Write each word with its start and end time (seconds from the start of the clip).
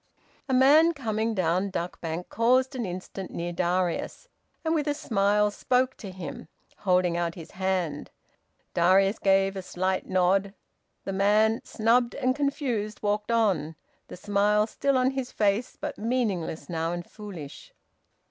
A 0.49 0.53
man 0.55 0.95
coming 0.95 1.35
down 1.35 1.69
Duck 1.69 2.01
Bank 2.01 2.27
paused 2.31 2.75
an 2.75 2.87
instant 2.87 3.29
near 3.29 3.53
Darius, 3.53 4.29
and 4.65 4.73
with 4.73 4.87
a 4.87 4.95
smile 4.95 5.51
spoke 5.51 5.95
to 5.97 6.09
him, 6.09 6.47
holding 6.79 7.15
out 7.17 7.35
his 7.35 7.51
hand. 7.51 8.09
Darius 8.73 9.19
gave 9.19 9.55
a 9.55 9.61
slight 9.61 10.07
nod. 10.07 10.55
The 11.03 11.13
man, 11.13 11.61
snubbed 11.63 12.15
and 12.15 12.35
confused, 12.35 13.03
walked 13.03 13.31
on, 13.31 13.75
the 14.07 14.17
smile 14.17 14.65
still 14.65 14.97
on 14.97 15.11
his 15.11 15.31
face, 15.31 15.77
but 15.79 15.99
meaningless 15.99 16.67
now, 16.67 16.93
and 16.93 17.05
foolish. 17.07 17.71